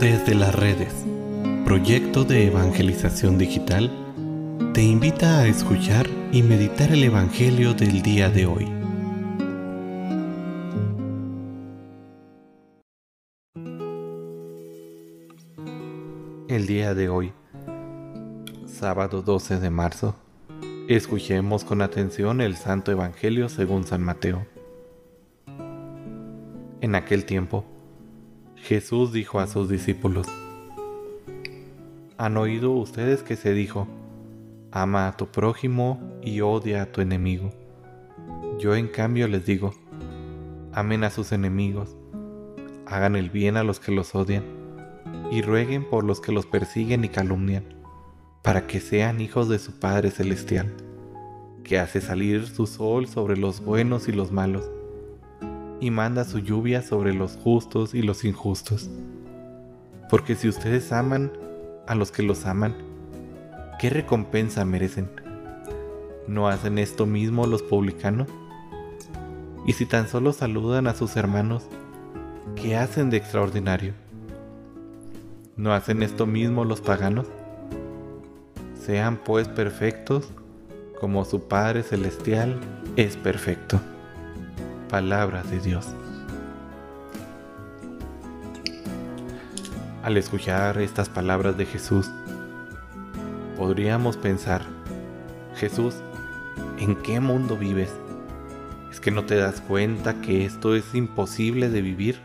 [0.00, 0.92] Desde las redes,
[1.64, 3.90] proyecto de evangelización digital,
[4.74, 8.64] te invita a escuchar y meditar el Evangelio del día de hoy.
[16.48, 17.32] El día de hoy,
[18.66, 20.16] sábado 12 de marzo,
[20.88, 24.44] escuchemos con atención el Santo Evangelio según San Mateo.
[26.80, 27.64] En aquel tiempo,
[28.64, 30.26] Jesús dijo a sus discípulos,
[32.16, 33.86] ¿Han oído ustedes que se dijo,
[34.72, 37.52] ama a tu prójimo y odia a tu enemigo?
[38.58, 39.74] Yo en cambio les digo,
[40.72, 41.94] amen a sus enemigos,
[42.86, 44.44] hagan el bien a los que los odian
[45.30, 47.64] y rueguen por los que los persiguen y calumnian,
[48.40, 50.72] para que sean hijos de su Padre Celestial,
[51.64, 54.70] que hace salir su sol sobre los buenos y los malos
[55.84, 58.88] y manda su lluvia sobre los justos y los injustos.
[60.08, 61.30] Porque si ustedes aman
[61.86, 62.74] a los que los aman,
[63.78, 65.10] ¿qué recompensa merecen?
[66.26, 68.28] ¿No hacen esto mismo los publicanos?
[69.66, 71.64] Y si tan solo saludan a sus hermanos,
[72.56, 73.92] ¿qué hacen de extraordinario?
[75.54, 77.26] ¿No hacen esto mismo los paganos?
[78.80, 80.30] Sean pues perfectos
[80.98, 82.58] como su Padre Celestial
[82.96, 83.82] es perfecto
[84.94, 85.88] palabras de Dios.
[90.04, 92.08] Al escuchar estas palabras de Jesús,
[93.56, 94.62] podríamos pensar,
[95.56, 95.96] Jesús,
[96.78, 97.92] ¿en qué mundo vives?
[98.88, 102.20] ¿Es que no te das cuenta que esto es imposible de vivir?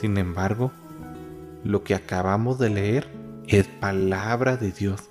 [0.00, 0.70] Sin embargo,
[1.64, 3.08] lo que acabamos de leer
[3.48, 5.10] es palabra de Dios.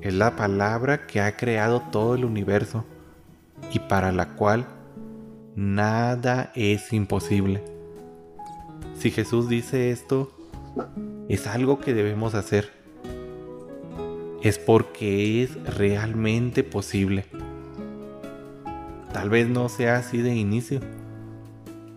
[0.00, 2.84] Es la palabra que ha creado todo el universo
[3.72, 4.66] y para la cual
[5.60, 7.62] Nada es imposible.
[8.94, 10.32] Si Jesús dice esto,
[11.28, 12.70] es algo que debemos hacer.
[14.42, 17.26] Es porque es realmente posible.
[19.12, 20.80] Tal vez no sea así de inicio,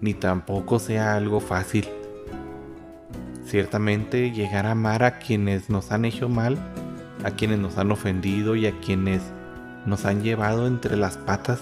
[0.02, 1.88] ni tampoco sea algo fácil.
[3.46, 6.58] Ciertamente llegar a amar a quienes nos han hecho mal,
[7.24, 9.22] a quienes nos han ofendido y a quienes
[9.86, 11.62] nos han llevado entre las patas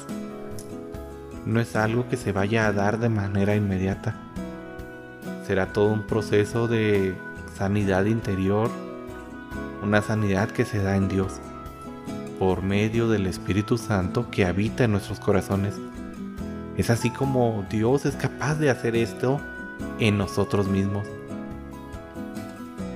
[1.46, 4.16] no es algo que se vaya a dar de manera inmediata.
[5.46, 7.16] Será todo un proceso de
[7.57, 8.69] sanidad interior,
[9.84, 11.40] una sanidad que se da en Dios,
[12.40, 15.75] por medio del Espíritu Santo que habita en nuestros corazones.
[16.78, 19.40] Es así como Dios es capaz de hacer esto
[20.00, 21.07] en nosotros mismos.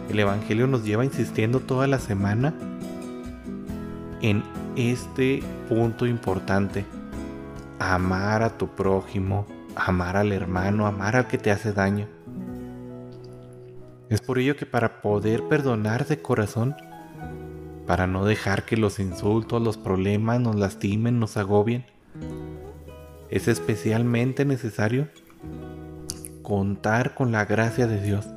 [0.09, 2.53] El Evangelio nos lleva insistiendo toda la semana
[4.21, 4.43] en
[4.75, 6.85] este punto importante
[7.79, 12.07] amar a tu prójimo, amar al hermano, amar al que te hace daño.
[14.09, 16.75] Es por ello que para poder perdonar de corazón,
[17.87, 21.85] para no dejar que los insultos, los problemas nos lastimen, nos agobien,
[23.29, 25.09] es especialmente necesario
[26.41, 28.27] contar con la gracia de Dios.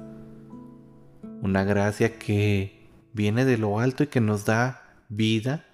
[1.43, 5.67] Una gracia que viene de lo alto y que nos da vida,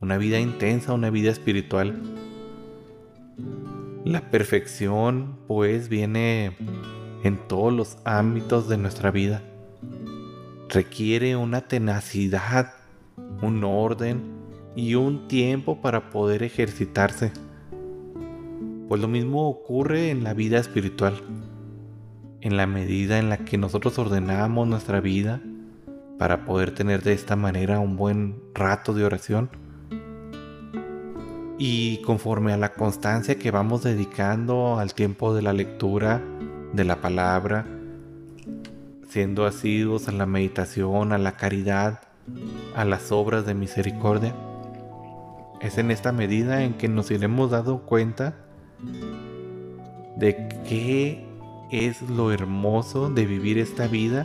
[0.00, 2.00] una vida intensa, una vida espiritual
[4.04, 6.52] la perfección pues viene
[7.22, 9.42] en todos los ámbitos de nuestra vida.
[10.70, 12.72] Requiere una tenacidad,
[13.42, 14.22] un orden
[14.74, 17.30] y un tiempo para poder ejercitarse.
[18.88, 21.20] Pues lo mismo ocurre en la vida espiritual.
[22.40, 25.42] En la medida en la que nosotros ordenamos nuestra vida
[26.18, 29.50] para poder tener de esta manera un buen rato de oración,
[31.62, 36.22] y conforme a la constancia que vamos dedicando al tiempo de la lectura
[36.72, 37.66] de la palabra,
[39.10, 42.00] siendo asiduos a la meditación, a la caridad,
[42.74, 44.34] a las obras de misericordia,
[45.60, 48.36] es en esta medida en que nos iremos dando cuenta
[50.16, 51.26] de qué
[51.70, 54.24] es lo hermoso de vivir esta vida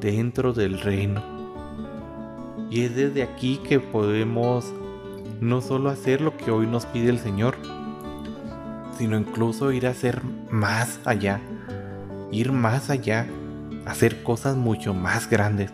[0.00, 1.22] dentro del reino.
[2.70, 4.72] Y es desde aquí que podemos
[5.40, 7.56] no solo hacer lo que hoy nos pide el Señor,
[8.96, 11.40] sino incluso ir a hacer más allá,
[12.32, 13.26] ir más allá,
[13.86, 15.72] hacer cosas mucho más grandes.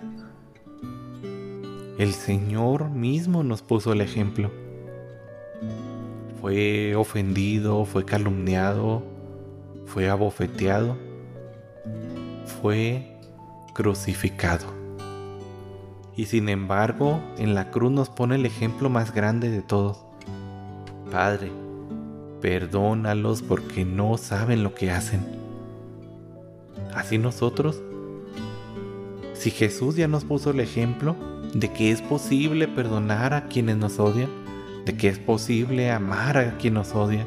[1.99, 4.50] El Señor mismo nos puso el ejemplo.
[6.40, 9.02] Fue ofendido, fue calumniado,
[9.87, 10.96] fue abofeteado,
[12.61, 13.16] fue
[13.75, 14.83] crucificado.
[16.16, 20.05] Y sin embargo, en la cruz nos pone el ejemplo más grande de todos.
[21.11, 21.50] Padre,
[22.40, 25.25] perdónalos porque no saben lo que hacen.
[26.94, 27.82] así nosotros.
[29.32, 31.16] Si Jesús ya nos puso el ejemplo
[31.55, 34.31] de que es posible perdonar a quienes nos odian,
[34.84, 37.26] de que es posible amar a quien nos odia,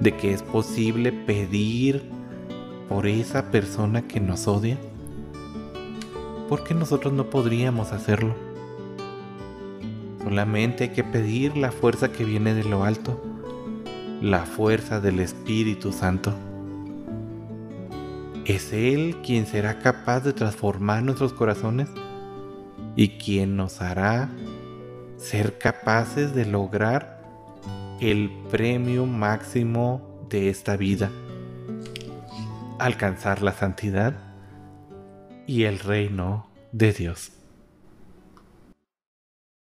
[0.00, 2.02] de que es posible pedir
[2.88, 4.78] por esa persona que nos odia,
[6.50, 8.34] ¿por qué nosotros no podríamos hacerlo?
[10.20, 13.22] Solamente hay que pedir la fuerza que viene de lo alto,
[14.20, 16.34] la fuerza del Espíritu Santo.
[18.46, 21.88] Es Él quien será capaz de transformar nuestros corazones
[22.96, 24.28] y quien nos hará
[25.18, 27.22] ser capaces de lograr
[28.00, 31.12] el premio máximo de esta vida,
[32.80, 34.29] alcanzar la santidad
[35.46, 37.32] y el reino de Dios.